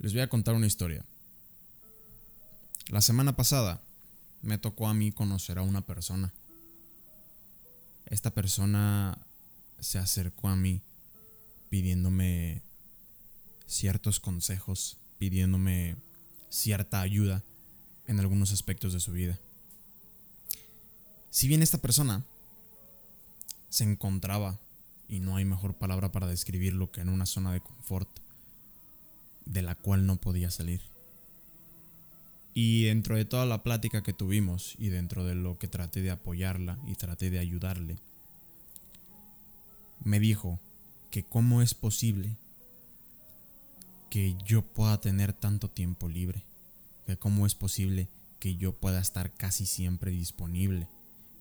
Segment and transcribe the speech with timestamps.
[0.00, 1.04] Les voy a contar una historia.
[2.88, 3.82] La semana pasada
[4.40, 6.32] me tocó a mí conocer a una persona.
[8.06, 9.18] Esta persona
[9.78, 10.80] se acercó a mí
[11.68, 12.62] pidiéndome
[13.66, 15.96] ciertos consejos, pidiéndome
[16.48, 17.44] cierta ayuda
[18.06, 19.38] en algunos aspectos de su vida.
[21.28, 22.24] Si bien esta persona
[23.68, 24.58] se encontraba,
[25.08, 28.08] y no hay mejor palabra para describirlo que en una zona de confort,
[29.50, 30.80] de la cual no podía salir.
[32.54, 36.10] Y dentro de toda la plática que tuvimos y dentro de lo que traté de
[36.10, 37.96] apoyarla y traté de ayudarle,
[40.04, 40.60] me dijo
[41.10, 42.36] que cómo es posible
[44.08, 46.44] que yo pueda tener tanto tiempo libre,
[47.06, 50.88] que cómo es posible que yo pueda estar casi siempre disponible,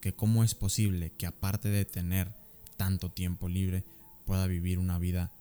[0.01, 2.33] que cómo es posible que aparte de tener
[2.75, 3.83] tanto tiempo libre
[4.25, 5.31] pueda vivir una vida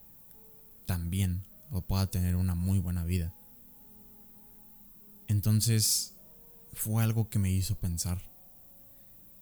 [0.87, 3.35] tan bien o pueda tener una muy buena vida.
[5.27, 6.15] Entonces
[6.73, 8.23] fue algo que me hizo pensar.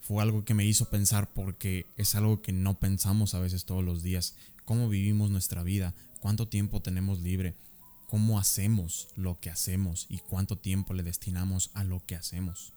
[0.00, 3.84] Fue algo que me hizo pensar porque es algo que no pensamos a veces todos
[3.84, 4.36] los días.
[4.64, 7.56] Cómo vivimos nuestra vida, cuánto tiempo tenemos libre,
[8.08, 12.72] cómo hacemos lo que hacemos y cuánto tiempo le destinamos a lo que hacemos.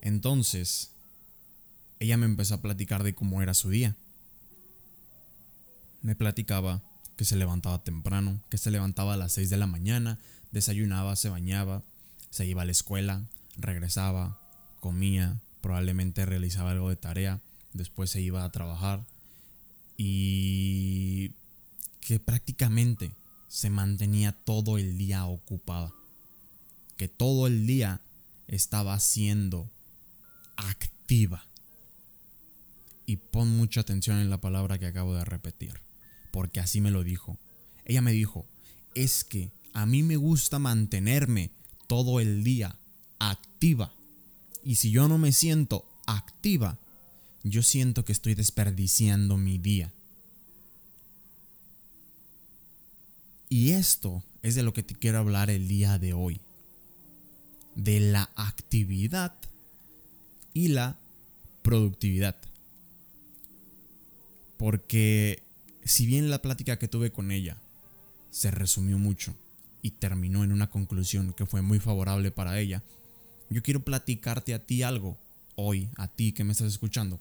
[0.00, 0.92] Entonces,
[1.98, 3.96] ella me empezó a platicar de cómo era su día.
[6.02, 6.82] Me platicaba
[7.20, 10.18] que se levantaba temprano, que se levantaba a las 6 de la mañana,
[10.52, 11.82] desayunaba, se bañaba,
[12.30, 13.26] se iba a la escuela,
[13.58, 14.40] regresaba,
[14.80, 17.42] comía, probablemente realizaba algo de tarea,
[17.74, 19.04] después se iba a trabajar
[19.98, 21.32] y
[22.00, 23.12] que prácticamente
[23.48, 25.92] se mantenía todo el día ocupada,
[26.96, 28.00] que todo el día
[28.48, 29.68] estaba siendo
[30.56, 31.44] activa.
[33.04, 35.89] Y pon mucha atención en la palabra que acabo de repetir
[36.30, 37.38] porque así me lo dijo.
[37.84, 38.46] Ella me dijo,
[38.94, 41.50] es que a mí me gusta mantenerme
[41.86, 42.76] todo el día
[43.18, 43.92] activa.
[44.64, 46.78] Y si yo no me siento activa,
[47.42, 49.92] yo siento que estoy desperdiciando mi día.
[53.48, 56.40] Y esto es de lo que te quiero hablar el día de hoy.
[57.74, 59.34] De la actividad
[60.54, 60.98] y la
[61.62, 62.36] productividad.
[64.56, 65.42] Porque
[65.90, 67.56] si bien la plática que tuve con ella
[68.30, 69.34] se resumió mucho
[69.82, 72.82] y terminó en una conclusión que fue muy favorable para ella,
[73.48, 75.18] yo quiero platicarte a ti algo,
[75.56, 77.18] hoy, a ti que me estás escuchando,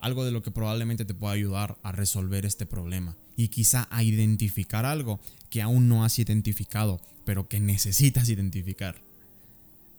[0.00, 4.02] algo de lo que probablemente te pueda ayudar a resolver este problema y quizá a
[4.02, 9.00] identificar algo que aún no has identificado, pero que necesitas identificar.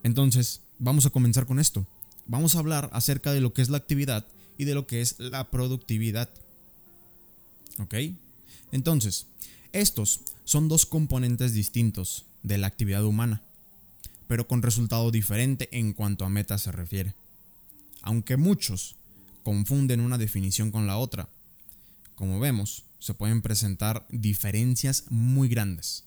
[0.04, 1.88] Entonces, vamos a comenzar con esto.
[2.28, 4.26] Vamos a hablar acerca de lo que es la actividad
[4.58, 6.30] y de lo que es la productividad.
[7.80, 7.96] ¿Ok?
[8.72, 9.28] Entonces,
[9.72, 13.42] estos son dos componentes distintos de la actividad humana,
[14.28, 17.16] pero con resultado diferente en cuanto a meta se refiere.
[18.02, 18.96] Aunque muchos
[19.44, 21.30] confunden una definición con la otra,
[22.16, 26.04] como vemos, se pueden presentar diferencias muy grandes.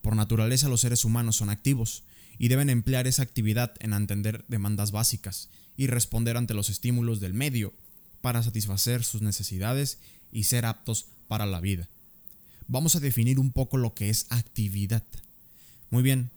[0.00, 2.04] Por naturaleza los seres humanos son activos
[2.38, 7.34] y deben emplear esa actividad en atender demandas básicas y responder ante los estímulos del
[7.34, 7.74] medio
[8.20, 9.98] para satisfacer sus necesidades
[10.32, 11.88] y ser aptos para la vida.
[12.68, 15.04] Vamos a definir un poco lo que es actividad.
[15.90, 16.30] Muy bien,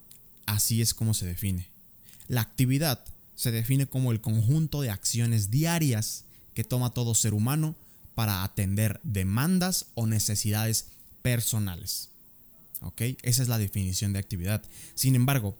[0.45, 1.67] así es como se define.
[2.27, 3.03] La actividad
[3.35, 7.75] se define como el conjunto de acciones diarias que toma todo ser humano
[8.13, 10.87] para atender demandas o necesidades
[11.21, 12.09] personales.
[13.23, 14.61] Esa es la definición de actividad.
[14.93, 15.55] Sin embargo,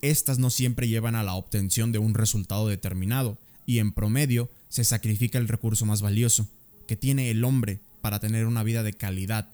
[0.00, 4.84] estas no siempre llevan a la obtención de un resultado determinado y en promedio se
[4.84, 6.48] sacrifica el recurso más valioso,
[6.86, 9.50] que tiene el hombre para tener una vida de calidad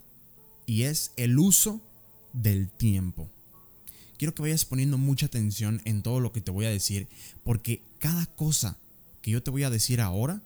[0.64, 1.80] y es el uso
[2.32, 3.28] del tiempo.
[4.16, 7.08] Quiero que vayas poniendo mucha atención en todo lo que te voy a decir
[7.42, 8.76] porque cada cosa
[9.20, 10.40] que yo te voy a decir ahora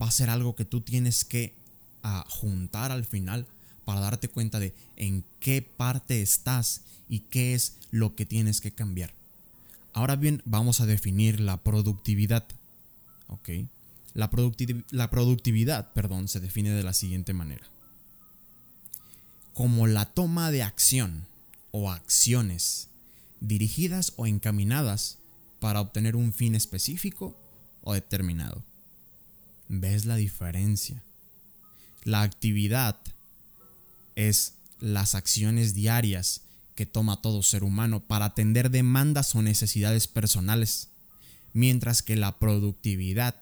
[0.00, 1.54] va a ser algo que tú tienes que
[2.02, 3.46] ah, juntar al final
[3.86, 8.72] para darte cuenta de en qué parte estás y qué es lo que tienes que
[8.72, 9.14] cambiar.
[9.94, 12.46] Ahora bien, vamos a definir la productividad.
[13.28, 13.48] ¿Ok?
[14.14, 17.64] La, productividad perdón, se define de la siguiente manera.
[19.54, 21.26] Como la toma de acción
[21.70, 22.88] o acciones
[23.40, 25.18] dirigidas o encaminadas
[25.60, 27.36] para obtener un fin específico
[27.82, 28.62] o determinado.
[29.68, 31.02] ¿Ves la diferencia?
[32.04, 32.98] La actividad
[34.16, 36.42] es las acciones diarias
[36.74, 40.88] que toma todo ser humano para atender demandas o necesidades personales,
[41.52, 43.36] mientras que la productividad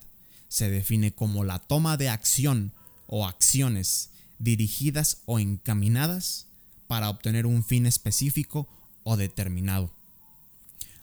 [0.49, 2.73] se define como la toma de acción
[3.07, 6.47] o acciones dirigidas o encaminadas
[6.87, 8.69] para obtener un fin específico
[9.03, 9.91] o determinado.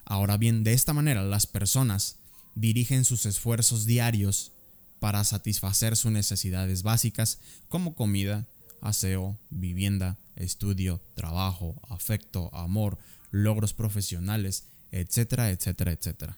[0.04, 2.18] Ahora bien, de esta manera las personas
[2.56, 4.52] dirigen sus esfuerzos diarios
[5.00, 7.40] para satisfacer sus necesidades básicas
[7.70, 8.46] como comida,
[8.82, 12.98] aseo, vivienda, estudio, trabajo, afecto, amor,
[13.32, 16.38] logros profesionales, etcétera, etcétera, etcétera.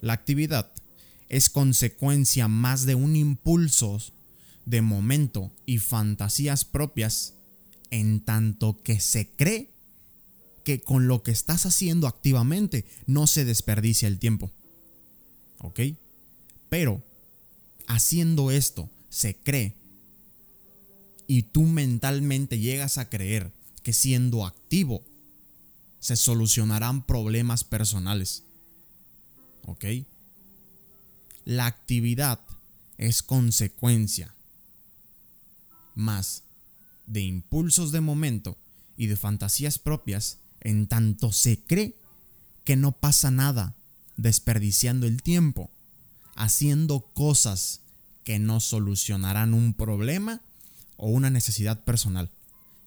[0.00, 0.70] La actividad
[1.28, 4.00] es consecuencia más de un impulso
[4.64, 7.34] de momento y fantasías propias
[7.90, 9.70] en tanto que se cree
[10.64, 14.50] que con lo que estás haciendo activamente no se desperdicia el tiempo.
[15.60, 15.80] ¿Ok?
[16.68, 17.02] Pero
[17.86, 19.74] haciendo esto se cree
[21.26, 23.52] y tú mentalmente llegas a creer
[23.82, 25.02] que siendo activo
[26.00, 28.42] se solucionarán problemas personales.
[29.66, 29.84] ¿Ok?
[31.48, 32.40] La actividad
[32.98, 34.34] es consecuencia
[35.94, 36.42] más
[37.06, 38.58] de impulsos de momento
[38.98, 41.96] y de fantasías propias en tanto se cree
[42.64, 43.74] que no pasa nada
[44.18, 45.70] desperdiciando el tiempo,
[46.36, 47.80] haciendo cosas
[48.24, 50.42] que no solucionarán un problema
[50.98, 52.28] o una necesidad personal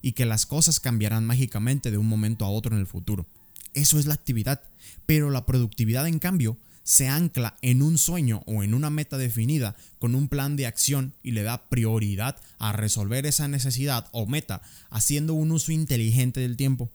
[0.03, 3.25] y que las cosas cambiarán mágicamente de un momento a otro en el futuro.
[3.73, 4.61] Eso es la actividad,
[5.07, 9.75] pero la productividad en cambio se ancla en un sueño o en una meta definida
[9.99, 14.61] con un plan de acción y le da prioridad a resolver esa necesidad o meta
[14.89, 16.89] haciendo un uso inteligente del tiempo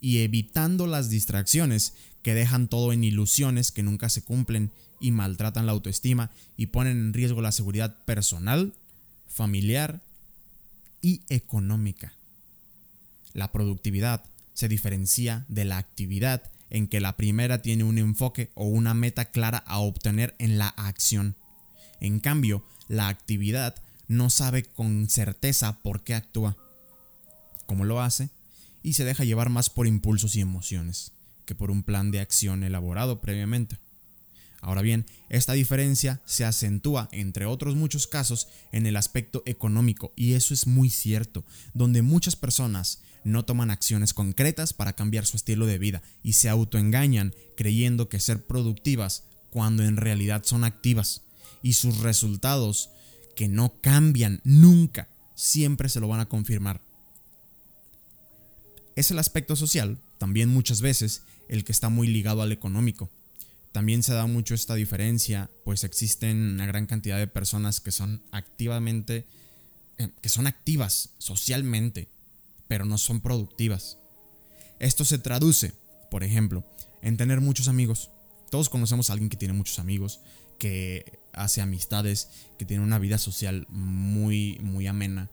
[0.00, 4.70] y evitando las distracciones que dejan todo en ilusiones que nunca se cumplen
[5.00, 8.72] y maltratan la autoestima y ponen en riesgo la seguridad personal,
[9.28, 10.02] familiar
[11.02, 12.14] y económica.
[13.32, 18.66] La productividad se diferencia de la actividad en que la primera tiene un enfoque o
[18.66, 21.36] una meta clara a obtener en la acción.
[22.00, 23.74] En cambio, la actividad
[24.08, 26.56] no sabe con certeza por qué actúa,
[27.66, 28.30] cómo lo hace,
[28.82, 31.12] y se deja llevar más por impulsos y emociones
[31.44, 33.78] que por un plan de acción elaborado previamente.
[34.60, 40.34] Ahora bien, esta diferencia se acentúa, entre otros muchos casos, en el aspecto económico, y
[40.34, 45.66] eso es muy cierto, donde muchas personas no toman acciones concretas para cambiar su estilo
[45.66, 51.22] de vida y se autoengañan creyendo que ser productivas cuando en realidad son activas
[51.62, 52.90] y sus resultados
[53.34, 56.80] que no cambian nunca siempre se lo van a confirmar.
[58.94, 63.10] Es el aspecto social, también muchas veces, el que está muy ligado al económico.
[63.72, 68.22] También se da mucho esta diferencia, pues existen una gran cantidad de personas que son
[68.30, 69.26] activamente,
[69.98, 72.08] eh, que son activas socialmente,
[72.68, 73.98] pero no son productivas.
[74.78, 75.72] Esto se traduce,
[76.10, 76.64] por ejemplo,
[77.02, 78.10] en tener muchos amigos.
[78.50, 80.20] Todos conocemos a alguien que tiene muchos amigos,
[80.58, 82.28] que hace amistades,
[82.58, 85.30] que tiene una vida social muy, muy amena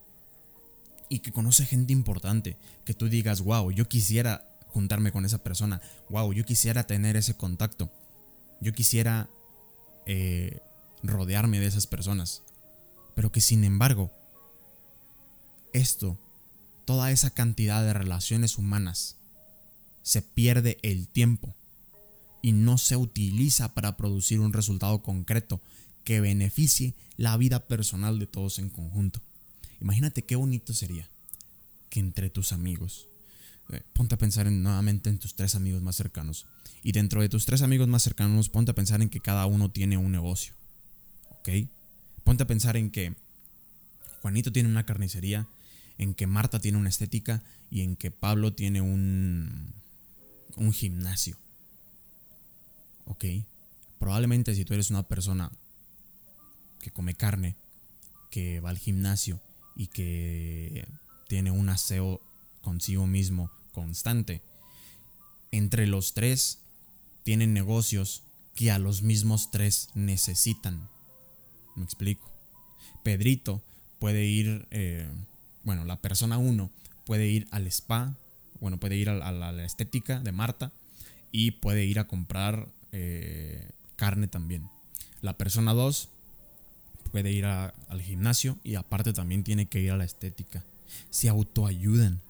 [1.10, 2.58] y que conoce gente importante.
[2.86, 7.36] Que tú digas, wow, yo quisiera juntarme con esa persona, wow, yo quisiera tener ese
[7.36, 7.92] contacto,
[8.60, 9.30] yo quisiera
[10.06, 10.60] eh,
[11.04, 12.44] rodearme de esas personas.
[13.16, 14.12] Pero que sin embargo,
[15.72, 16.18] esto
[16.86, 19.16] toda esa cantidad de relaciones humanas,
[20.02, 21.56] se pierde el tiempo
[22.42, 25.62] y no se utiliza para producir un resultado concreto
[26.04, 29.22] que beneficie la vida personal de todos en conjunto.
[29.80, 31.08] Imagínate qué bonito sería
[31.90, 33.08] que entre tus amigos,
[33.70, 36.46] eh, ponte a pensar en, nuevamente en tus tres amigos más cercanos,
[36.84, 39.72] y dentro de tus tres amigos más cercanos, ponte a pensar en que cada uno
[39.72, 40.54] tiene un negocio,
[41.30, 41.50] ¿ok?
[42.26, 43.16] Ponte a pensar en que
[44.22, 45.48] Juanito tiene una carnicería
[45.98, 49.74] en que Marta tiene una estética y en que Pablo tiene un,
[50.56, 51.38] un gimnasio.
[53.06, 53.26] Ok.
[54.00, 55.52] Probablemente si tú eres una persona
[56.80, 57.56] que come carne,
[58.30, 59.40] que va al gimnasio
[59.76, 60.86] y que
[61.28, 62.22] tiene un aseo
[62.62, 64.42] consigo mismo constante,
[65.52, 66.60] entre los tres
[67.24, 68.24] tienen negocios
[68.56, 70.90] que a los mismos tres necesitan.
[71.76, 72.30] ¿Me explico?
[73.04, 73.62] Pedrito
[74.00, 75.10] puede ir eh,
[75.64, 76.70] bueno, la persona 1
[77.06, 78.16] puede ir al spa,
[78.60, 80.72] bueno, puede ir a, la, estética de Marta
[81.32, 84.70] y puede ir a comprar eh, carne también.
[85.22, 86.10] La persona 2
[87.12, 90.64] puede ir al gimnasio y aparte también tiene que ir a la estética.
[91.10, 92.22] Se autoayudan.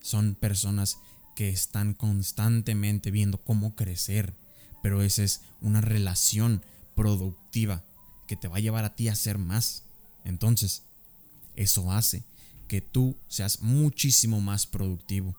[0.00, 0.98] Son personas
[1.36, 4.34] que están constantemente viendo cómo crecer,
[4.82, 6.62] pero esa es una relación
[6.94, 7.84] productiva
[8.26, 9.84] que te va a llevar a ti a hacer más.
[10.24, 10.82] Entonces,
[11.54, 12.24] eso hace
[12.72, 15.36] que tú seas muchísimo más productivo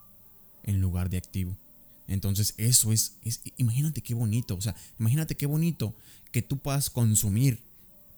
[0.61, 1.57] en lugar de activo.
[2.07, 3.15] Entonces eso es,
[3.57, 5.95] imagínate qué bonito, o sea, imagínate qué bonito
[6.31, 7.63] que tú puedas consumir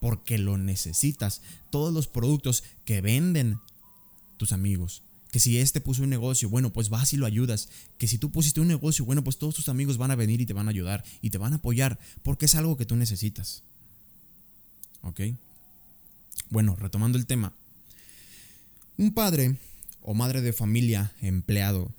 [0.02, 1.42] porque lo necesitas.
[1.70, 3.58] Todos los productos que venden
[4.36, 7.70] tus amigos, Que si este puso un negocio, bueno, pues vas y lo ayudas.
[7.98, 10.46] Que si tú pusiste un negocio, bueno, pues todos tus amigos van a venir y
[10.46, 13.64] te van a ayudar y te van a apoyar porque es algo que tú necesitas.
[15.04, 15.22] ¿Ok?
[16.50, 17.54] Bueno, retomando el tema.
[18.98, 19.58] Un padre
[20.02, 21.92] o madre de familia, empleado,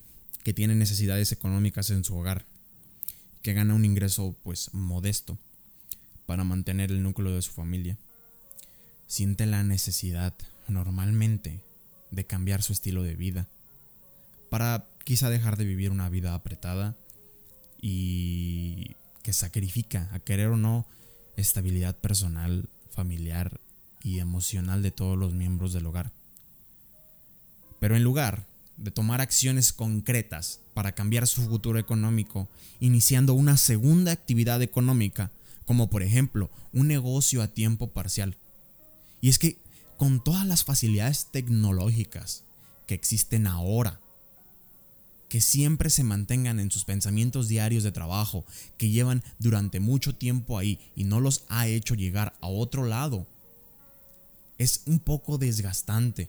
[0.44, 2.46] que tiene necesidades económicas en su hogar,
[3.42, 5.36] que gana un ingreso pues modesto
[6.24, 7.98] para mantener el núcleo de su familia,
[9.06, 10.32] siente la necesidad
[10.68, 11.60] normalmente
[12.12, 13.46] de cambiar su estilo de vida,
[14.48, 16.96] para quizá dejar de vivir una vida apretada
[17.78, 20.86] y que sacrifica, a querer o no,
[21.36, 23.60] estabilidad personal, familiar
[24.02, 26.15] y emocional de todos los miembros del hogar.
[27.80, 32.48] Pero en lugar de tomar acciones concretas para cambiar su futuro económico,
[32.80, 35.30] iniciando una segunda actividad económica,
[35.64, 38.36] como por ejemplo un negocio a tiempo parcial.
[39.20, 39.58] Y es que
[39.96, 42.44] con todas las facilidades tecnológicas
[42.86, 43.98] que existen ahora,
[45.28, 48.44] que siempre se mantengan en sus pensamientos diarios de trabajo,
[48.78, 53.26] que llevan durante mucho tiempo ahí y no los ha hecho llegar a otro lado,
[54.58, 56.28] es un poco desgastante.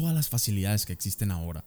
[0.00, 1.62] Todas las facilidades que existen ahora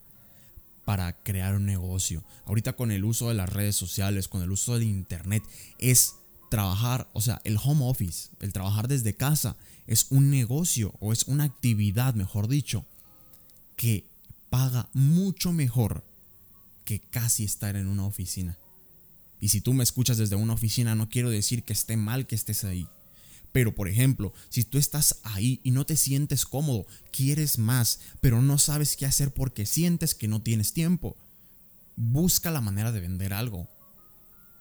[0.85, 4.73] para crear un negocio, ahorita con el uso de las redes sociales, con el uso
[4.73, 5.43] del internet,
[5.77, 6.15] es
[6.49, 11.27] trabajar, o sea, el home office, el trabajar desde casa, es un negocio o es
[11.27, 12.85] una actividad, mejor dicho,
[13.75, 14.03] que
[14.49, 16.03] paga mucho mejor
[16.85, 18.57] que casi estar en una oficina.
[19.41, 22.33] Y si tú me escuchas desde una oficina, no quiero decir que esté mal que
[22.33, 22.87] estés ahí.
[23.53, 28.41] Pero por ejemplo, si tú estás ahí y no te sientes cómodo, quieres más, pero
[28.41, 31.15] no sabes qué hacer porque sientes que no tienes tiempo,
[31.95, 33.69] busca la manera de vender algo.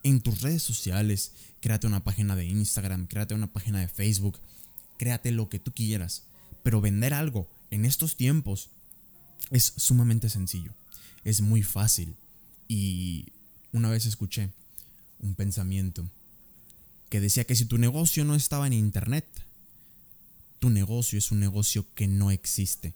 [0.04, 4.38] En tus redes sociales, créate una página de Instagram, créate una página de Facebook,
[4.98, 6.24] créate lo que tú quieras,
[6.62, 8.68] pero vender algo en estos tiempos
[9.50, 10.74] es sumamente sencillo,
[11.24, 12.14] es muy fácil.
[12.68, 13.32] Y
[13.72, 14.50] una vez escuché
[15.20, 16.06] un pensamiento
[17.12, 19.26] que decía que si tu negocio no estaba en internet,
[20.60, 22.94] tu negocio es un negocio que no existe.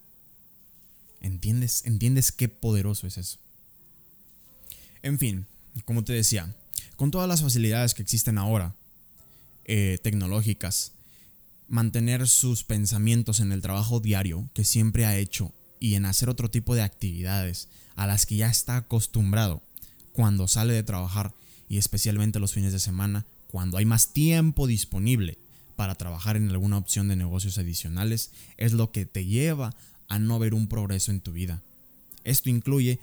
[1.21, 1.83] ¿Entiendes?
[1.85, 3.39] ¿Entiendes qué poderoso es eso?
[5.03, 5.45] En fin,
[5.85, 6.57] como te decía,
[6.97, 8.75] con todas las facilidades que existen ahora,
[9.67, 10.93] eh, tecnológicas,
[11.69, 16.51] mantener sus pensamientos en el trabajo diario que siempre ha hecho y en hacer otro
[16.51, 19.63] tipo de actividades a las que ya está acostumbrado
[20.15, 21.35] cuando sale de trabajar
[21.69, 25.39] y especialmente los fines de semana, cuando hay más tiempo disponible
[25.77, 29.75] para trabajar en alguna opción de negocios adicionales, es lo que te lleva
[30.09, 31.63] a no ver un progreso en tu vida.
[32.25, 32.99] Esto incluye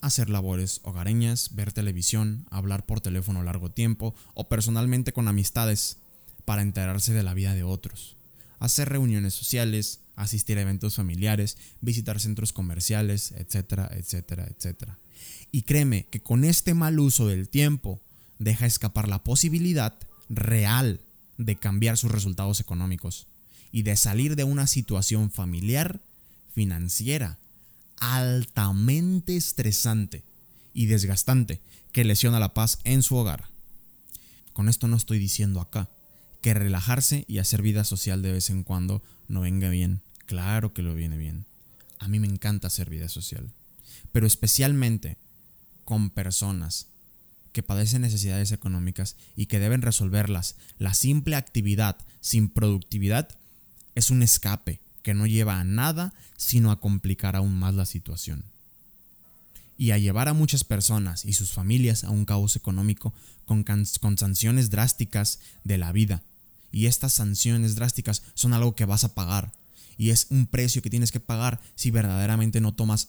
[0.00, 5.98] hacer labores hogareñas, ver televisión, hablar por teléfono largo tiempo o personalmente con amistades,
[6.50, 8.16] para enterarse de la vida de otros,
[8.58, 14.98] hacer reuniones sociales, asistir a eventos familiares, visitar centros comerciales, etcétera, etcétera, etcétera.
[15.52, 18.00] Y créeme que con este mal uso del tiempo
[18.40, 19.94] deja escapar la posibilidad
[20.28, 20.98] real
[21.38, 23.28] de cambiar sus resultados económicos
[23.70, 26.00] y de salir de una situación familiar,
[26.52, 27.38] financiera,
[27.98, 30.24] altamente estresante
[30.74, 31.60] y desgastante
[31.92, 33.48] que lesiona la paz en su hogar.
[34.52, 35.88] Con esto no estoy diciendo acá
[36.40, 40.00] que relajarse y hacer vida social de vez en cuando no venga bien.
[40.26, 41.44] Claro que lo viene bien.
[41.98, 43.50] A mí me encanta hacer vida social.
[44.12, 45.18] Pero especialmente
[45.84, 46.86] con personas
[47.52, 50.56] que padecen necesidades económicas y que deben resolverlas.
[50.78, 53.28] La simple actividad sin productividad
[53.94, 58.44] es un escape que no lleva a nada sino a complicar aún más la situación.
[59.76, 63.14] Y a llevar a muchas personas y sus familias a un caos económico
[63.46, 66.22] con, con sanciones drásticas de la vida
[66.72, 69.52] y estas sanciones drásticas son algo que vas a pagar.
[69.98, 73.08] Y es un precio que tienes que pagar si verdaderamente no tomas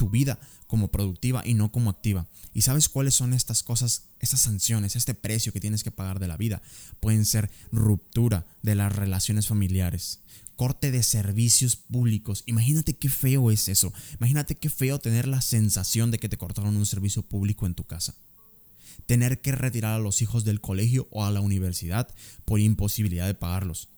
[0.00, 2.26] tu vida como productiva y no como activa.
[2.54, 6.26] ¿Y sabes cuáles son estas cosas, estas sanciones, este precio que tienes que pagar de
[6.26, 6.62] la vida?
[7.00, 10.20] Pueden ser ruptura de las relaciones familiares,
[10.56, 12.44] corte de servicios públicos.
[12.46, 13.92] Imagínate qué feo es eso.
[14.18, 17.84] Imagínate qué feo tener la sensación de que te cortaron un servicio público en tu
[17.84, 18.14] casa
[19.06, 22.08] tener que retirar a los hijos del colegio o a la universidad
[22.44, 23.88] por imposibilidad de pagarlos.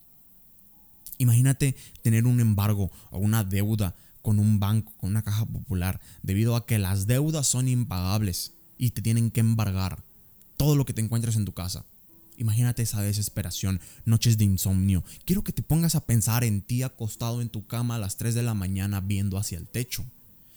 [1.17, 6.55] Imagínate tener un embargo o una deuda con un banco, con una caja popular, debido
[6.55, 10.01] a que las deudas son impagables y te tienen que embargar
[10.57, 11.85] todo lo que te encuentres en tu casa.
[12.37, 15.03] Imagínate esa desesperación, noches de insomnio.
[15.25, 18.33] Quiero que te pongas a pensar en ti acostado en tu cama a las 3
[18.33, 20.03] de la mañana viendo hacia el techo,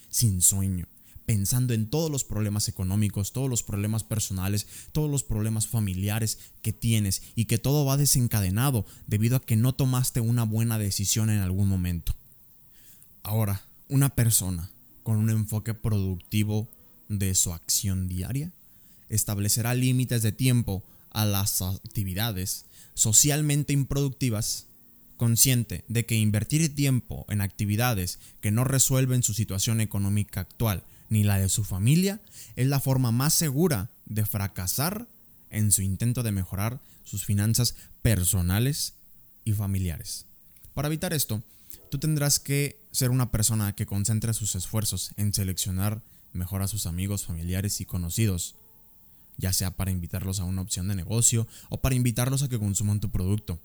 [0.08, 0.86] sin sueño
[1.26, 6.72] pensando en todos los problemas económicos, todos los problemas personales, todos los problemas familiares que
[6.72, 11.40] tienes y que todo va desencadenado debido a que no tomaste una buena decisión en
[11.40, 12.14] algún momento.
[13.26, 14.70] Ahora, Una persona
[15.02, 16.68] con un enfoque productivo
[17.08, 18.52] de su acción diaria
[19.08, 24.66] establecerá límites de tiempo a las actividades socialmente improductivas,
[25.16, 31.24] consciente de que invertir tiempo en actividades que no resuelven su situación económica actual ni
[31.24, 32.20] la de su familia
[32.54, 35.06] es la forma más segura de fracasar
[35.50, 38.94] en su intento de mejorar sus finanzas personales
[39.44, 40.26] y familiares.
[40.74, 41.42] Para evitar esto,
[41.90, 46.02] tú tendrás que ser una persona que concentre sus esfuerzos en seleccionar
[46.32, 48.56] mejor a sus amigos, familiares y conocidos,
[49.36, 53.00] ya sea para invitarlos a una opción de negocio o para invitarlos a que consuman
[53.00, 53.58] tu producto.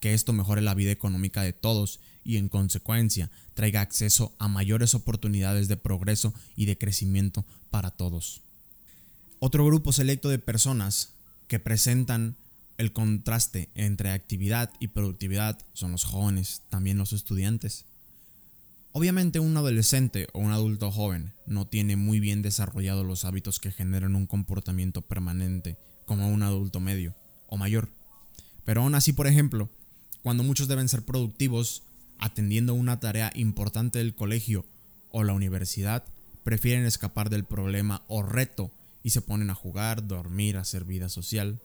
[0.00, 4.94] Que esto mejore la vida económica de todos y en consecuencia traiga acceso a mayores
[4.94, 8.42] oportunidades de progreso y de crecimiento para todos.
[9.38, 11.10] Otro grupo selecto de personas
[11.46, 12.36] que presentan
[12.78, 17.84] el contraste entre actividad y productividad son los jóvenes, también los estudiantes.
[18.92, 23.72] Obviamente un adolescente o un adulto joven no tiene muy bien desarrollados los hábitos que
[23.72, 27.14] generan un comportamiento permanente como un adulto medio
[27.46, 27.88] o mayor.
[28.64, 29.70] Pero aún así, por ejemplo,
[30.22, 31.84] cuando muchos deben ser productivos
[32.18, 34.66] atendiendo una tarea importante del colegio
[35.10, 36.04] o la universidad,
[36.44, 38.70] prefieren escapar del problema o reto
[39.02, 41.60] y se ponen a jugar, dormir, hacer vida social,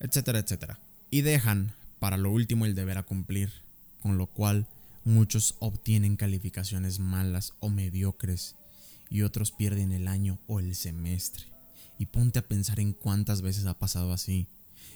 [0.00, 0.78] etcétera, etcétera.
[1.10, 3.52] Y dejan para lo último el deber a cumplir,
[4.02, 4.66] con lo cual
[5.06, 8.56] Muchos obtienen calificaciones malas o mediocres
[9.08, 11.46] y otros pierden el año o el semestre.
[11.96, 14.48] Y ponte a pensar en cuántas veces ha pasado así.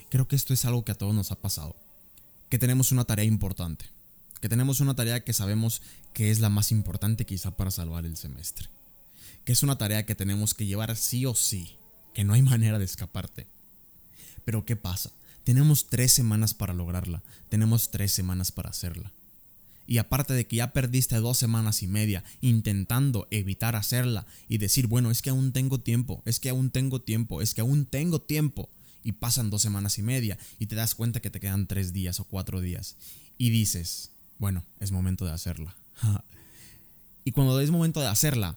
[0.09, 1.77] Creo que esto es algo que a todos nos ha pasado.
[2.49, 3.85] Que tenemos una tarea importante.
[4.41, 5.81] Que tenemos una tarea que sabemos
[6.13, 8.69] que es la más importante quizá para salvar el semestre.
[9.45, 11.77] Que es una tarea que tenemos que llevar sí o sí.
[12.15, 13.47] Que no hay manera de escaparte.
[14.45, 15.11] Pero ¿qué pasa?
[15.45, 17.23] Tenemos tres semanas para lograrla.
[17.49, 19.13] Tenemos tres semanas para hacerla.
[19.87, 24.87] Y aparte de que ya perdiste dos semanas y media intentando evitar hacerla y decir,
[24.87, 28.21] bueno, es que aún tengo tiempo, es que aún tengo tiempo, es que aún tengo
[28.21, 28.69] tiempo.
[29.03, 32.21] Y pasan dos semanas y media y te das cuenta que te quedan tres días
[32.21, 32.95] o cuatro días.
[33.37, 35.75] Y dices, bueno, es momento de hacerla.
[37.25, 38.57] y cuando es momento de hacerla,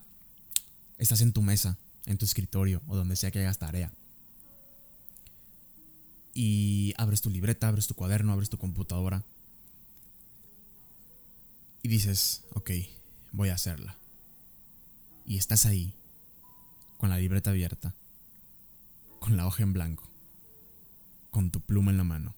[0.99, 3.91] estás en tu mesa, en tu escritorio o donde sea que hagas tarea.
[6.33, 9.23] Y abres tu libreta, abres tu cuaderno, abres tu computadora
[11.83, 12.71] y dices, ok,
[13.33, 13.97] voy a hacerla.
[15.25, 15.93] Y estás ahí,
[16.97, 17.93] con la libreta abierta,
[19.19, 20.09] con la hoja en blanco,
[21.29, 22.33] con tu pluma en la mano,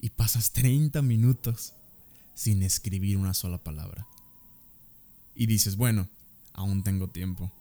[0.00, 1.72] y pasas 30 minutos
[2.34, 4.06] sin escribir una sola palabra.
[5.36, 6.08] Y dices, bueno,
[6.52, 7.52] aún tengo tiempo,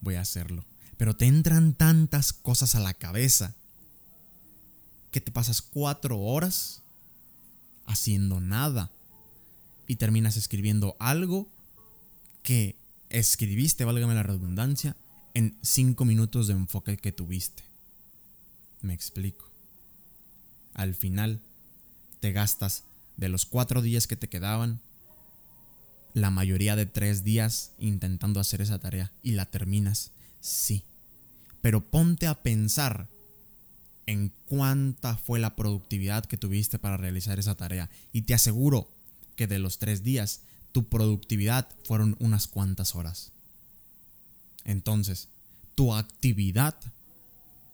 [0.00, 0.64] voy a hacerlo.
[0.96, 3.54] Pero te entran tantas cosas a la cabeza
[5.10, 6.82] que te pasas cuatro horas
[7.86, 8.90] haciendo nada
[9.86, 11.48] y terminas escribiendo algo
[12.42, 12.76] que
[13.08, 14.96] escribiste, válgame la redundancia,
[15.34, 17.64] en cinco minutos de enfoque que tuviste.
[18.82, 19.50] Me explico.
[20.74, 21.40] Al final,
[22.20, 22.84] te gastas
[23.16, 24.80] de los cuatro días que te quedaban,
[26.14, 30.82] la mayoría de tres días intentando hacer esa tarea y la terminas, sí.
[31.60, 33.08] Pero ponte a pensar
[34.10, 38.90] en cuánta fue la productividad que tuviste para realizar esa tarea y te aseguro
[39.36, 40.40] que de los tres días
[40.72, 43.30] tu productividad fueron unas cuantas horas.
[44.64, 45.28] Entonces,
[45.76, 46.74] tu actividad,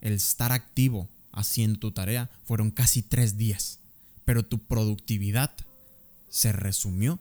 [0.03, 3.79] el estar activo haciendo tu tarea, fueron casi tres días,
[4.27, 5.55] pero tu productividad
[6.29, 7.19] se resumió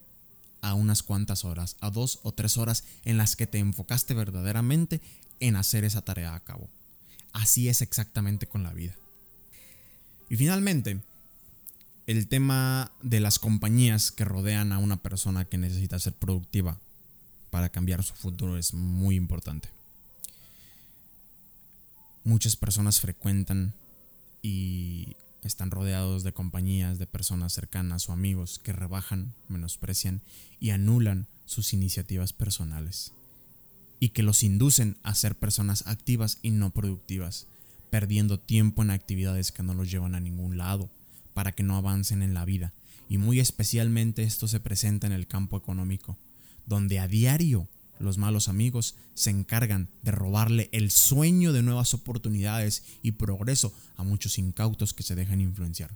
[0.60, 5.00] a unas cuantas horas, a dos o tres horas en las que te enfocaste verdaderamente
[5.40, 6.70] en hacer esa tarea a cabo.
[7.32, 8.94] Así es exactamente con la vida.
[10.30, 11.02] Y finalmente,
[12.08, 16.80] el tema de las compañías que rodean a una persona que necesita ser productiva
[17.50, 19.70] para cambiar su futuro es muy importante.
[22.24, 23.74] Muchas personas frecuentan
[24.42, 30.22] y están rodeados de compañías, de personas cercanas o amigos que rebajan, menosprecian
[30.60, 33.14] y anulan sus iniciativas personales
[34.00, 37.48] y que los inducen a ser personas activas y no productivas,
[37.96, 40.90] perdiendo tiempo en actividades que no los llevan a ningún lado
[41.34, 42.74] para que no avancen en la vida.
[43.08, 46.18] Y muy especialmente esto se presenta en el campo económico,
[46.66, 52.84] donde a diario los malos amigos se encargan de robarle el sueño de nuevas oportunidades
[53.02, 55.96] y progreso a muchos incautos que se dejan influenciar.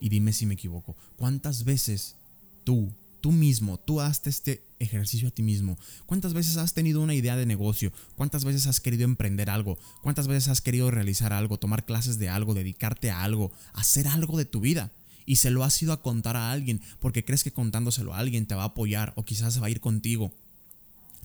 [0.00, 2.16] Y dime si me equivoco, ¿cuántas veces
[2.64, 2.90] tú,
[3.20, 5.78] tú mismo, tú haces este ejercicio a ti mismo?
[6.06, 7.92] ¿Cuántas veces has tenido una idea de negocio?
[8.16, 9.78] ¿Cuántas veces has querido emprender algo?
[10.02, 14.38] ¿Cuántas veces has querido realizar algo, tomar clases de algo, dedicarte a algo, hacer algo
[14.38, 14.90] de tu vida?
[15.26, 18.46] y se lo has ido a contar a alguien porque crees que contándoselo a alguien
[18.46, 20.32] te va a apoyar o quizás se va a ir contigo,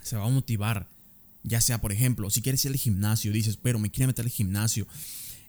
[0.04, 0.88] se va a motivar.
[1.42, 4.32] Ya sea, por ejemplo, si quieres ir al gimnasio, dices, pero me quiero meter al
[4.32, 4.86] gimnasio,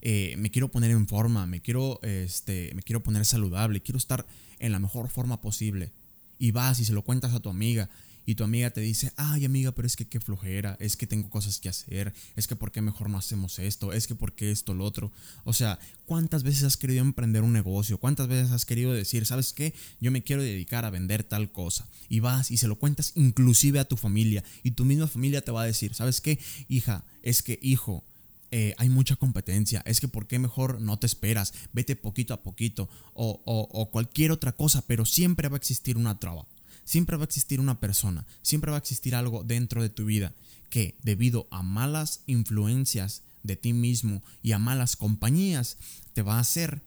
[0.01, 4.27] eh, me quiero poner en forma, me quiero, este, me quiero poner saludable, quiero estar
[4.59, 5.91] en la mejor forma posible.
[6.39, 7.89] Y vas y se lo cuentas a tu amiga
[8.27, 11.31] y tu amiga te dice, ay amiga, pero es que qué flojera, es que tengo
[11.31, 14.51] cosas que hacer, es que por qué mejor no hacemos esto, es que por qué
[14.51, 15.13] esto, lo otro.
[15.45, 17.99] O sea, ¿cuántas veces has querido emprender un negocio?
[17.99, 19.75] ¿Cuántas veces has querido decir, sabes qué?
[20.01, 21.89] Yo me quiero dedicar a vender tal cosa.
[22.09, 25.53] Y vas y se lo cuentas inclusive a tu familia y tu misma familia te
[25.53, 26.41] va a decir, ¿sabes qué?
[26.69, 28.03] Hija, es que hijo,
[28.51, 32.43] eh, hay mucha competencia, es que por qué mejor no te esperas, vete poquito a
[32.43, 36.47] poquito o, cualquier otra cosa, pero siempre va a existir una traba
[36.85, 40.33] siempre va a existir una persona, siempre va a existir algo dentro de tu vida
[40.71, 45.79] que debido a malas influencias de ti mismo y a malas compañías
[46.15, 46.83] te va a hacer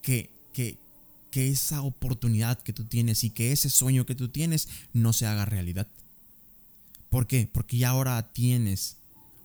[0.00, 0.78] que, que,
[1.30, 5.26] que esa oportunidad que tú tienes y que ese sueño que tú tienes no se
[5.26, 5.86] haga realidad.
[7.10, 7.46] ¿Por qué?
[7.52, 8.96] Porque ya ahora tienes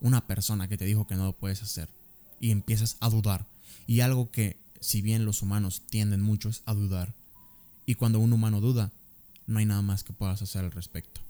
[0.01, 1.89] una persona que te dijo que no lo puedes hacer
[2.39, 3.45] y empiezas a dudar.
[3.85, 7.13] Y algo que, si bien los humanos tienden mucho, es a dudar.
[7.85, 8.91] Y cuando un humano duda,
[9.47, 11.21] no hay nada más que puedas hacer al respecto.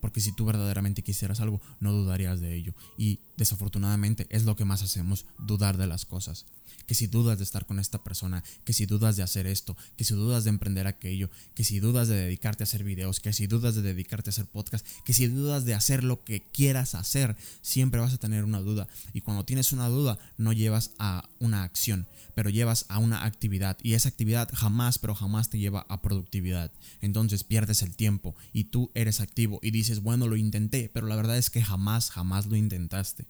[0.00, 2.74] Porque si tú verdaderamente quisieras algo, no dudarías de ello.
[2.96, 6.46] Y desafortunadamente es lo que más hacemos, dudar de las cosas.
[6.86, 10.04] Que si dudas de estar con esta persona, que si dudas de hacer esto, que
[10.04, 13.46] si dudas de emprender aquello, que si dudas de dedicarte a hacer videos, que si
[13.46, 17.36] dudas de dedicarte a hacer podcast, que si dudas de hacer lo que quieras hacer,
[17.60, 18.88] siempre vas a tener una duda.
[19.12, 23.76] Y cuando tienes una duda, no llevas a una acción, pero llevas a una actividad.
[23.82, 26.70] Y esa actividad jamás, pero jamás te lleva a productividad.
[27.00, 31.16] Entonces pierdes el tiempo y tú eres activo y dices, bueno, lo intenté, pero la
[31.16, 33.26] verdad es que jamás, jamás lo intentaste.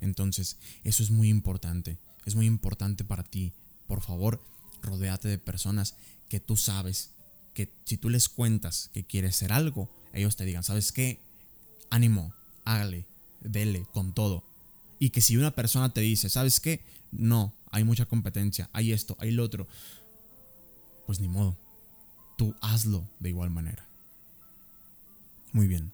[0.00, 1.98] Entonces, eso es muy importante.
[2.24, 3.52] Es muy importante para ti.
[3.86, 4.44] Por favor,
[4.82, 5.94] rodéate de personas
[6.28, 7.10] que tú sabes
[7.54, 11.20] que si tú les cuentas que quieres ser algo, ellos te digan, ¿sabes qué?
[11.90, 13.06] Ánimo, hágale,
[13.40, 14.44] dele, con todo.
[14.98, 16.84] Y que si una persona te dice, ¿sabes qué?
[17.12, 19.66] No, hay mucha competencia, hay esto, hay lo otro.
[21.06, 21.56] Pues ni modo.
[22.36, 23.85] Tú hazlo de igual manera.
[25.56, 25.90] Muy bien.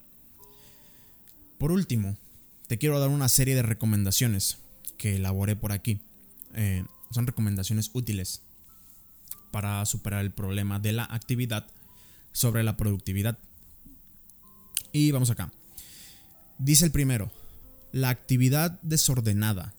[1.59, 2.17] Por último,
[2.67, 4.59] te quiero dar una serie de recomendaciones
[4.99, 6.01] que elaboré por aquí.
[6.55, 8.43] Eh, son recomendaciones útiles
[9.53, 11.65] para superar el problema de la actividad
[12.33, 13.39] sobre la productividad.
[14.91, 15.53] Y vamos acá.
[16.59, 17.31] Dice el primero,
[17.93, 19.75] la actividad desordenada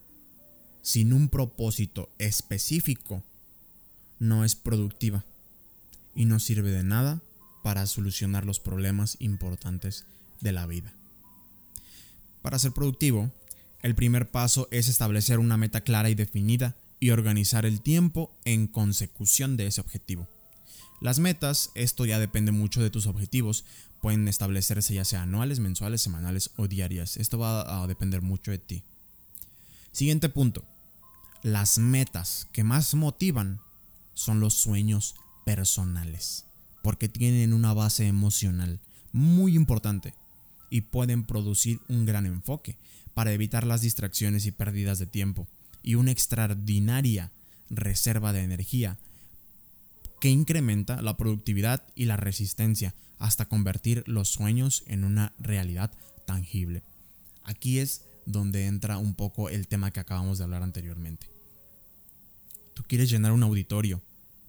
[0.81, 3.21] sin un propósito específico
[4.17, 5.25] no es productiva
[6.15, 7.21] y no sirve de nada
[7.63, 10.05] para solucionar los problemas importantes
[10.41, 10.93] de la vida.
[12.43, 13.31] Para ser productivo,
[13.81, 18.67] el primer paso es establecer una meta clara y definida y organizar el tiempo en
[18.67, 20.27] consecución de ese objetivo.
[21.01, 23.65] Las metas, esto ya depende mucho de tus objetivos,
[24.01, 27.17] pueden establecerse ya sea anuales, mensuales, semanales o diarias.
[27.17, 28.83] Esto va a depender mucho de ti.
[29.91, 30.63] Siguiente punto.
[31.41, 33.59] Las metas que más motivan
[34.13, 36.45] son los sueños personales,
[36.83, 38.79] porque tienen una base emocional
[39.13, 40.13] muy importante
[40.69, 42.77] y pueden producir un gran enfoque
[43.13, 45.47] para evitar las distracciones y pérdidas de tiempo
[45.81, 47.31] y una extraordinaria
[47.69, 48.99] reserva de energía
[50.19, 55.89] que incrementa la productividad y la resistencia hasta convertir los sueños en una realidad
[56.25, 56.83] tangible.
[57.43, 61.29] Aquí es donde entra un poco el tema que acabamos de hablar anteriormente.
[62.73, 64.01] Tú quieres llenar un auditorio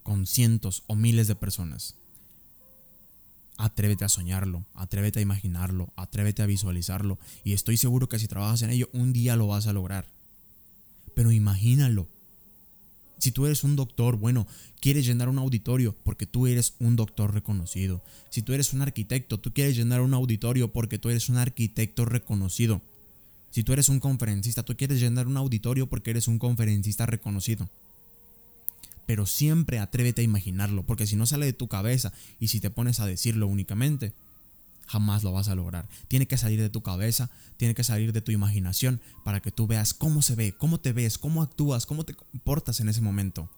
[0.03, 1.97] con cientos o miles de personas
[3.57, 8.63] Atrévete a soñarlo, atrévete a imaginarlo, atrévete a visualizarlo y estoy seguro que si trabajas
[8.63, 10.07] en ello un día lo vas a lograr.
[11.15, 12.09] Pero imagínalo.
[13.19, 14.47] Si tú eres un doctor, bueno,
[14.81, 18.03] quieres llenar un auditorio porque tú eres un doctor reconocido.
[18.29, 22.05] Si tú eres un arquitecto, tú quieres llenar un auditorio porque tú eres un arquitecto
[22.05, 22.83] reconocido.
[23.51, 27.71] Si tú eres un conferencista, tú quieres llenar un auditorio porque eres un conferencista reconocido
[29.07, 32.71] pero siempre atrévete a imaginarlo, porque si no sale de tu cabeza y si te
[32.71, 34.13] pones a decirlo únicamente,
[34.87, 35.89] jamás lo vas a lograr.
[36.09, 39.67] Tiene que salir de tu cabeza, tiene que salir de tu imaginación para que tú
[39.67, 43.49] veas cómo se ve, cómo te ves, cómo actúas, cómo te comportas en ese momento.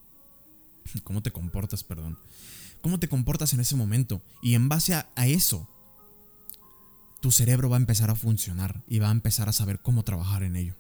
[1.05, 2.19] ¿Cómo te comportas, perdón?
[2.81, 4.23] ¿Cómo te comportas en ese momento?
[4.43, 5.69] Y en base a, a eso,
[7.21, 10.45] tu cerebro va a empezar a funcionar y va a empezar a saber cómo trabajar
[10.45, 10.75] en ello.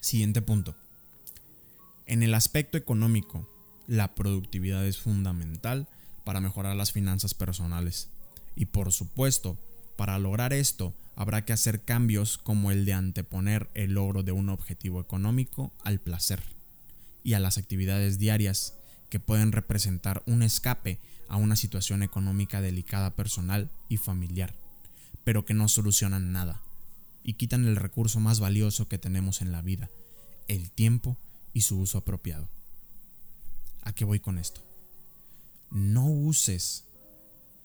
[0.00, 0.76] Siguiente punto.
[2.06, 3.48] En el aspecto económico,
[3.86, 5.88] la productividad es fundamental
[6.24, 8.08] para mejorar las finanzas personales.
[8.54, 9.58] Y por supuesto,
[9.96, 14.50] para lograr esto, habrá que hacer cambios como el de anteponer el logro de un
[14.50, 16.42] objetivo económico al placer
[17.22, 18.74] y a las actividades diarias
[19.08, 24.54] que pueden representar un escape a una situación económica delicada personal y familiar,
[25.24, 26.60] pero que no solucionan nada
[27.22, 29.88] y quitan el recurso más valioso que tenemos en la vida,
[30.48, 31.16] el tiempo
[31.54, 32.48] y su uso apropiado.
[33.82, 34.60] ¿A qué voy con esto?
[35.70, 36.84] No uses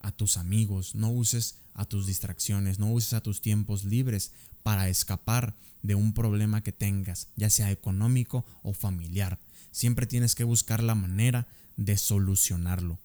[0.02, 4.32] a tus amigos, no uses a tus distracciones, no uses a tus tiempos libres
[4.64, 9.40] para escapar de un problema que tengas, ya sea económico o familiar.
[9.72, 11.48] Siempre tienes que buscar la manera
[11.78, 13.00] de solucionarlo.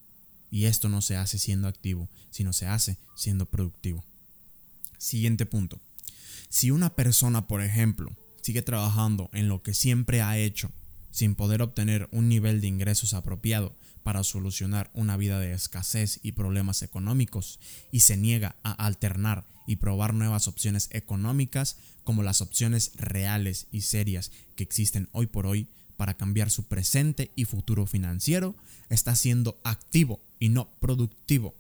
[0.51, 4.05] Y esto no se hace siendo activo, sino se hace siendo productivo.
[4.99, 5.81] Siguiente punto.
[6.49, 10.71] Si una persona, por ejemplo, sigue trabajando en lo que siempre ha hecho,
[11.11, 16.33] sin poder obtener un nivel de ingresos apropiado para solucionar una vida de escasez y
[16.33, 17.59] problemas económicos,
[17.91, 23.81] y se niega a alternar y probar nuevas opciones económicas como las opciones reales y
[23.81, 28.55] serias que existen hoy por hoy para cambiar su presente y futuro financiero,
[28.91, 31.55] está siendo activo y no productivo.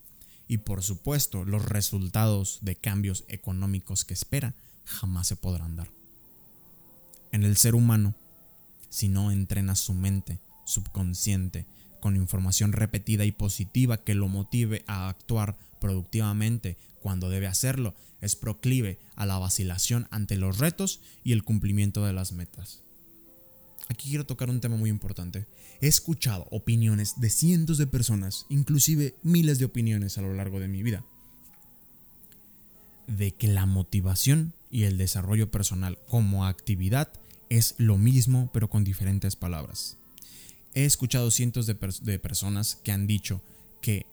[0.49, 4.53] Y por supuesto, los resultados de cambios económicos que espera
[4.85, 5.93] jamás se podrán dar.
[7.35, 8.14] En el ser humano,
[8.90, 11.66] si no entrena su mente subconsciente
[11.99, 18.37] con información repetida y positiva que lo motive a actuar productivamente cuando debe hacerlo, es
[18.37, 22.85] proclive a la vacilación ante los retos y el cumplimiento de las metas.
[23.88, 25.44] Aquí quiero tocar un tema muy importante.
[25.81, 30.68] He escuchado opiniones de cientos de personas, inclusive miles de opiniones a lo largo de
[30.68, 31.03] mi vida,
[33.09, 37.09] de que la motivación y el desarrollo personal como actividad
[37.59, 39.97] es lo mismo pero con diferentes palabras.
[40.75, 43.40] He escuchado cientos de, personas que han dicho
[43.81, 44.07] que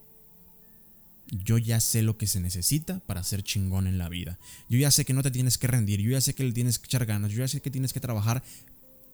[1.32, 4.38] yo ya sé lo que se necesita para ser chingón en la vida.
[4.70, 6.78] Yo ya sé que no te tienes que rendir, yo ya sé que le tienes
[6.78, 8.44] que echar ganas, yo ya sé que tienes que trabajar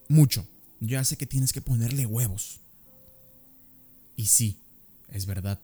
[0.09, 0.45] mucho.
[0.81, 2.59] Yo ya sé que tienes que ponerle huevos.
[4.17, 4.59] Y sí,
[5.09, 5.59] es verdad.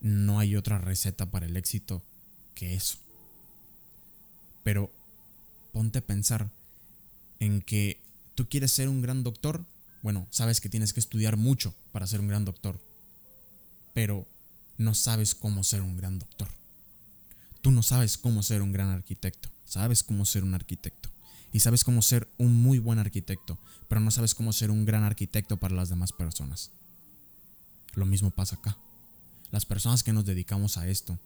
[0.00, 2.02] No hay otra receta para el éxito
[2.54, 2.98] que eso.
[4.64, 4.90] Pero
[5.72, 6.50] ponte a pensar
[7.40, 8.00] en que
[8.34, 9.64] tú quieres ser un gran doctor.
[10.02, 12.80] Bueno, sabes que tienes que estudiar mucho para ser un gran doctor.
[13.94, 14.26] Pero
[14.76, 16.48] no sabes cómo ser un gran doctor.
[17.60, 19.48] Tú no sabes cómo ser un gran arquitecto.
[19.64, 21.10] Sabes cómo ser un arquitecto
[21.52, 25.02] y sabes cómo ser un muy buen arquitecto, pero no sabes cómo ser un gran
[25.02, 26.70] arquitecto para las demás personas.
[27.94, 28.76] Lo mismo pasa acá.
[29.50, 31.18] Las personas que nos dedicamos a esto,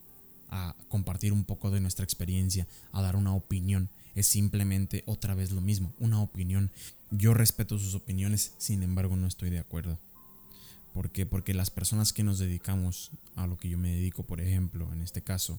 [0.48, 5.50] a compartir un poco de nuestra experiencia, a dar una opinión, es simplemente otra vez
[5.50, 6.70] lo mismo, una opinión.
[7.10, 9.98] Yo respeto sus opiniones, sin embargo no estoy de acuerdo.
[10.92, 11.24] ¿Por qué?
[11.24, 15.00] Porque las personas que nos dedicamos a lo que yo me dedico, por ejemplo, en
[15.00, 15.58] este caso,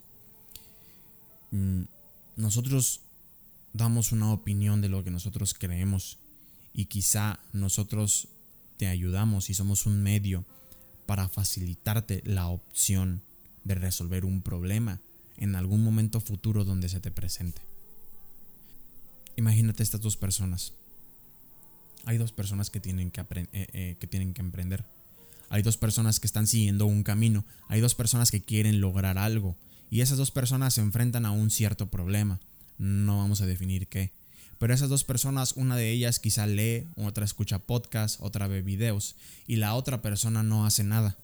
[1.52, 1.84] mm,
[2.36, 3.02] nosotros
[3.74, 6.20] damos una opinión de lo que nosotros creemos
[6.74, 8.28] y quizá nosotros
[8.78, 10.46] te ayudamos y somos un medio
[11.06, 13.22] para facilitarte la opción
[13.64, 15.02] de resolver un problema
[15.38, 17.62] en algún momento futuro donde se te presente.
[19.82, 20.74] Estas dos personas.
[22.06, 24.86] Hay dos personas que tienen que, eh, eh, que tienen que emprender.
[25.50, 27.46] Hay dos personas que están siguiendo un camino.
[27.70, 29.56] Hay dos personas que quieren lograr algo.
[29.90, 32.40] Y esas dos personas se enfrentan a un cierto problema
[32.78, 34.12] no vamos a definir qué.
[34.60, 39.16] Pero esas dos personas, una de ellas quizá lee, otra escucha podcast, otra ve videos
[39.48, 41.18] y la otra persona no hace nada.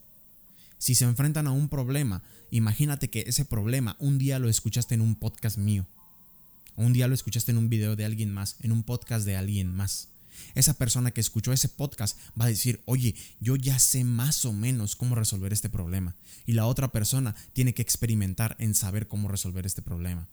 [0.78, 5.02] Si se enfrentan a un problema, imagínate que ese problema un día lo escuchaste en
[5.02, 5.86] un podcast mío.
[6.76, 9.74] Un día lo escuchaste en un video de alguien más, en un podcast de alguien
[9.74, 10.10] más.
[10.56, 14.54] Esa persona que escuchó ese podcast va a decir, oye, yo ya sé más o
[14.54, 16.16] menos cómo resolver este problema.
[16.46, 20.28] Y la otra persona tiene que experimentar en saber cómo resolver este problema.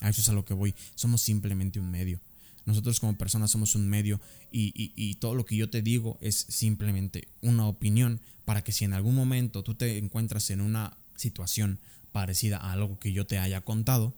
[0.00, 0.74] A eso es a lo que voy.
[0.94, 2.20] Somos simplemente un medio.
[2.66, 4.20] Nosotros como personas somos un medio
[4.52, 8.92] y, todo lo que yo te digo es simplemente una opinión para que si en
[8.92, 11.78] algún momento tú te encuentras en una situación
[12.12, 14.12] parecida a algo que yo te haya contado,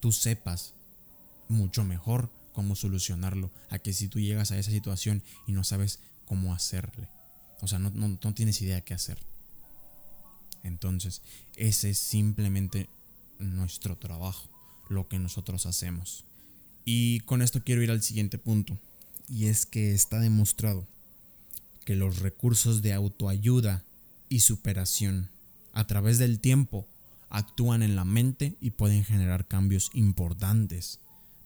[0.00, 0.74] tú sepas
[1.50, 6.00] mucho mejor cómo solucionarlo a que si tú llegas a esa situación y no sabes
[6.24, 7.08] cómo hacerle.
[7.60, 9.18] O sea, no, no, tienes idea qué hacer.
[10.62, 11.22] Entonces,
[11.56, 12.88] ese es simplemente
[13.38, 14.48] nuestro trabajo
[14.88, 16.24] lo que nosotros hacemos.
[16.84, 18.78] Y con esto quiero ir al siguiente punto,
[19.28, 20.86] y es que está demostrado
[21.84, 23.84] que los recursos de autoayuda
[24.28, 25.30] y superación
[25.72, 26.86] a través del tiempo
[27.28, 30.98] actúan en la mente y pueden generar cambios importantes,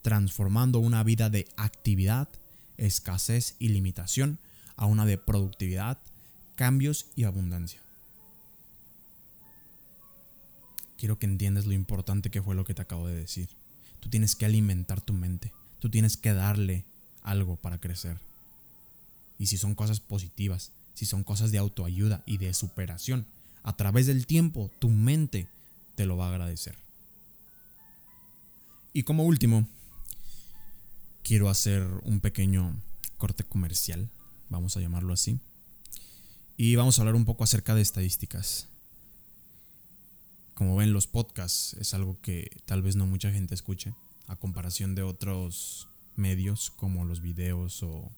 [0.05, 2.29] transformando una vida de actividad,
[2.77, 4.39] escasez y limitación
[4.77, 5.99] a una de productividad,
[6.55, 7.85] cambios y abundancia.
[11.05, 13.51] quiero que entiendas lo importante que fue lo que te acabo de decir.
[14.01, 15.53] Tú tienes que alimentar tu mente.
[15.79, 16.87] Tú tienes que darle
[17.23, 18.19] algo para crecer.
[19.39, 23.27] Y si son cosas positivas, si son cosas de autoayuda y de superación,
[23.65, 25.47] a través del tiempo tu mente
[25.95, 26.75] te lo va a agradecer.
[28.95, 29.69] Y como último,
[31.25, 32.81] quiero hacer un pequeño
[33.17, 34.09] corte comercial,
[34.51, 35.41] vamos a llamarlo así.
[36.57, 38.69] Y vamos a hablar un poco acerca de estadísticas.
[40.53, 43.93] Como ven, los podcasts es algo que tal vez no mucha gente escuche,
[44.29, 48.09] a comparación de otros medios como los videos o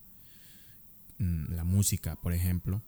[1.17, 2.83] mm, la música, por ejemplo.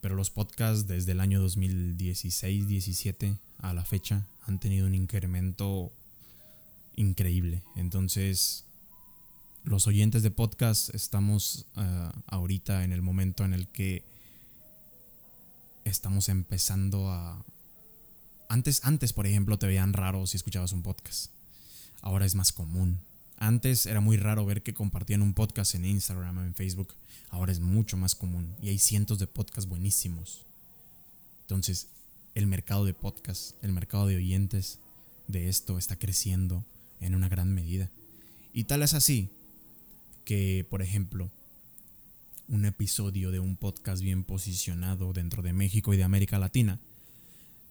[0.00, 5.92] Pero los podcasts desde el año 2016-17 a la fecha han tenido un incremento
[6.96, 7.62] increíble.
[7.76, 8.64] Entonces,
[9.64, 14.04] los oyentes de podcast estamos ah, ahorita en el momento en el que
[15.84, 17.44] estamos empezando a...
[18.48, 21.30] Antes, antes, por ejemplo, te veían raro si escuchabas un podcast.
[22.00, 23.00] Ahora es más común.
[23.36, 26.94] Antes era muy raro ver que compartían un podcast en Instagram o en Facebook.
[27.28, 30.44] Ahora es mucho más común y hay cientos de podcasts buenísimos.
[31.42, 31.88] Entonces,
[32.34, 34.78] el mercado de podcasts, el mercado de oyentes
[35.28, 36.64] de esto está creciendo
[37.00, 37.90] en una gran medida.
[38.52, 39.30] Y tal es así
[40.24, 41.30] que, por ejemplo,
[42.48, 46.80] un episodio de un podcast bien posicionado dentro de México y de América Latina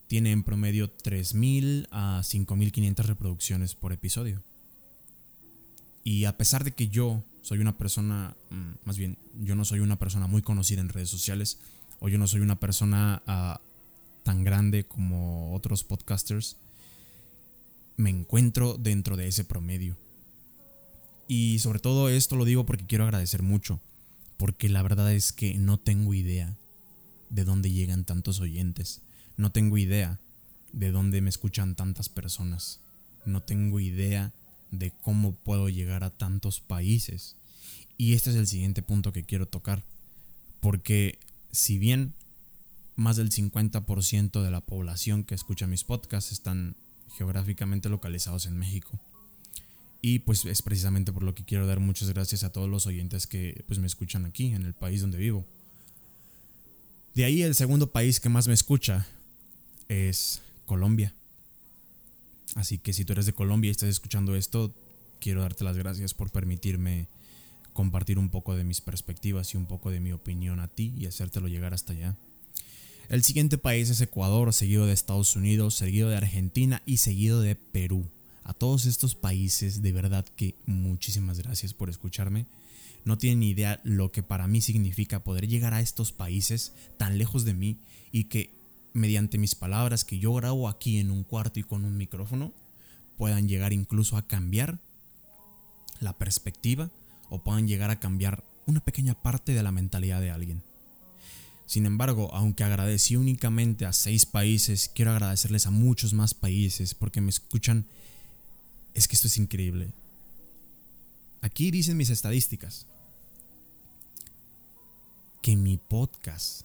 [0.08, 4.42] tiene en promedio 3.000 a 5.500 reproducciones por episodio.
[6.04, 9.82] Y a pesar de que yo soy una persona, mm, más bien, yo no soy
[9.82, 11.60] una persona muy conocida en redes sociales,
[12.00, 13.62] o yo no soy una persona ah,
[14.24, 16.58] tan grande como otros podcasters,
[17.98, 19.98] me encuentro dentro de ese promedio.
[21.30, 23.80] Y sobre todo esto lo digo porque quiero agradecer mucho
[24.40, 26.56] porque la verdad es que no tengo idea
[27.30, 29.02] de dónde llegan tantos oyentes.
[29.36, 30.18] No tengo idea
[30.72, 32.80] de dónde me escuchan tantas personas.
[33.26, 34.32] No tengo idea
[34.72, 37.36] de cómo puedo llegar a tantos países.
[37.98, 39.84] Y este es el siguiente punto que quiero tocar.
[40.62, 41.20] Porque
[41.52, 42.14] si bien
[42.96, 46.78] más del 50% de la población que escucha mis podcasts están
[47.18, 49.02] geográficamente localizados en México,
[50.02, 53.28] y pues es precisamente por lo que quiero dar muchas gracias a todos los oyentes
[53.28, 55.46] que pues me escuchan aquí, en el país donde vivo.
[57.16, 59.08] De ahí el segundo país que más me escucha
[59.90, 61.14] es Colombia.
[62.56, 64.74] Así que si tú eres de Colombia y estás escuchando esto,
[65.20, 67.08] quiero darte las gracias por permitirme
[67.74, 71.08] compartir un poco de mis perspectivas y un poco de mi opinión a ti y
[71.08, 72.16] hacértelo llegar hasta allá.
[73.10, 77.56] El siguiente país es Ecuador, seguido de Estados Unidos, seguido de Argentina y seguido de
[77.56, 78.06] Perú
[78.50, 82.48] a todos estos países, de verdad que muchísimas gracias por escucharme.
[83.06, 87.20] No tienen ni idea lo que para mí significa poder llegar a estos países tan
[87.20, 87.78] lejos de mí
[88.12, 88.50] y que
[88.92, 92.52] mediante mis palabras que yo grabo aquí en un cuarto y con un micrófono
[93.20, 94.80] puedan llegar incluso a cambiar
[96.00, 96.90] la perspectiva
[97.30, 100.64] o puedan llegar a cambiar una pequeña parte de la mentalidad de alguien.
[101.68, 107.22] Sin embargo, aunque agradecí únicamente a seis países, quiero agradecerles a muchos más países porque
[107.22, 107.86] me escuchan
[108.94, 109.92] es que esto es increíble.
[111.42, 112.86] Aquí dicen mis estadísticas
[115.42, 116.64] que mi podcast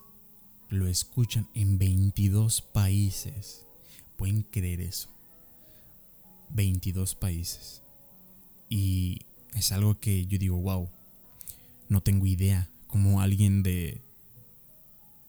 [0.69, 3.65] lo escuchan en 22 países.
[4.17, 5.09] Pueden creer eso.
[6.51, 7.83] 22 países.
[8.69, 9.21] Y
[9.55, 10.91] es algo que yo digo, wow,
[11.89, 12.69] no tengo idea.
[12.89, 14.01] Como alguien de,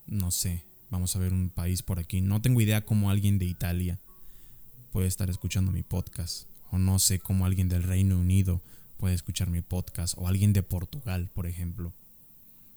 [0.08, 2.22] no sé, vamos a ver un país por aquí.
[2.22, 4.00] No tengo idea cómo alguien de Italia
[4.92, 8.62] puede estar escuchando mi podcast no sé cómo alguien del Reino Unido
[8.98, 11.94] puede escuchar mi podcast o alguien de Portugal, por ejemplo.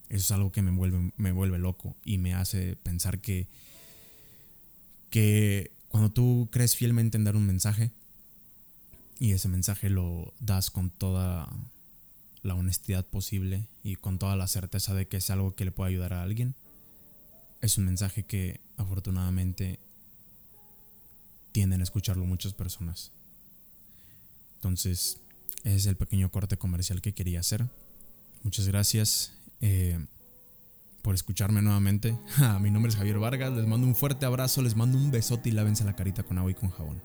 [0.09, 3.47] Eso es algo que me vuelve, me vuelve loco y me hace pensar que,
[5.11, 7.91] que cuando tú crees fielmente en dar un mensaje
[9.19, 11.49] y ese mensaje lo das con toda
[12.43, 15.91] la honestidad posible y con toda la certeza de que es algo que le puede
[15.91, 16.55] ayudar a alguien,
[17.61, 19.81] es un mensaje que afortunadamente
[21.53, 23.13] tienden a escucharlo muchas personas.
[24.59, 25.21] Entonces,
[25.63, 27.65] ese es el pequeño corte comercial que quería hacer.
[28.43, 29.99] Muchas gracias eh,
[31.03, 32.17] por escucharme nuevamente.
[32.61, 35.53] Mi nombre es Javier Vargas, les mando un fuerte abrazo, les mando un besote y
[35.53, 37.01] lávense la carita con agua y con jabón.